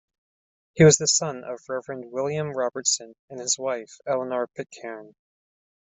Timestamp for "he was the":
0.73-1.05